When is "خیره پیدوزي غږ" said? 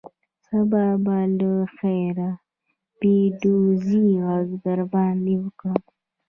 1.77-4.47